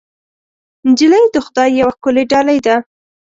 [0.89, 2.75] نجلۍ د خدای یوه ښکلی ډالۍ ده.